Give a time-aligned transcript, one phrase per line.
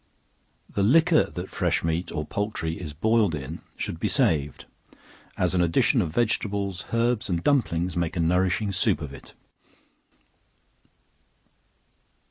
[0.67, 4.65] The liquor that fresh meat, or poultry, is boiled in, should be saved,
[5.37, 9.35] as an addition of vegetables, herbs, and dumplings make a nourishing soup of it.